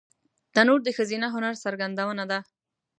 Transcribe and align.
تنور 0.53 0.79
د 0.83 0.89
ښځینه 0.97 1.27
هنر 1.35 1.53
څرګندونه 1.63 2.23
ده 2.31 2.39